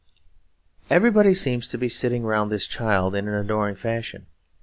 Everybody 0.89 1.35
seems 1.35 1.67
to 1.67 1.77
be 1.77 1.87
sitting 1.87 2.23
round 2.23 2.49
this 2.51 2.65
child 2.65 3.13
in 3.13 3.27
an 3.27 3.35
adoring 3.35 3.75
fashion. 3.75 4.25